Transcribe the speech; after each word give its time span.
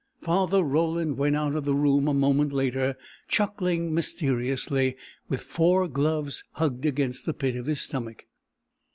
Father 0.23 0.63
Roland 0.63 1.15
went 1.19 1.35
out 1.35 1.53
of 1.53 1.63
the 1.63 1.75
room 1.75 2.07
a 2.07 2.13
moment 2.15 2.51
later, 2.51 2.95
chuckling 3.27 3.93
mysteriously, 3.93 4.97
with 5.29 5.41
the 5.41 5.45
four 5.45 5.87
gloves 5.87 6.43
hugged 6.53 6.87
against 6.87 7.27
the 7.27 7.35
pit 7.35 7.55
of 7.55 7.67
his 7.67 7.81
stomach. 7.81 8.25